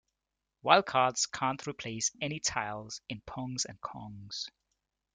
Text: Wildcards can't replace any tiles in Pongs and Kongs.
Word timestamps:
Wildcards 0.65 1.29
can't 1.31 1.61
replace 1.67 2.09
any 2.19 2.39
tiles 2.39 3.01
in 3.07 3.21
Pongs 3.21 3.65
and 3.65 3.79
Kongs. 3.81 4.49